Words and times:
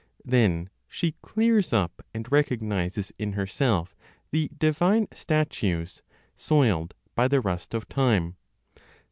Then 0.25 0.71
she 0.87 1.11
clears 1.21 1.71
up 1.71 2.01
and 2.11 2.27
recognizes 2.31 3.11
in 3.19 3.33
herself 3.33 3.95
the 4.31 4.49
divine 4.57 5.07
statues, 5.13 6.01
soiled 6.35 6.95
by 7.13 7.27
the 7.27 7.39
rust 7.39 7.75
of 7.75 7.87
time. 7.87 8.35